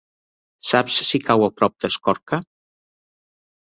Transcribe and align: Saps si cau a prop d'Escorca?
Saps 0.69 0.95
si 1.11 1.23
cau 1.29 1.47
a 1.51 1.51
prop 1.61 1.79
d'Escorca? 1.87 2.43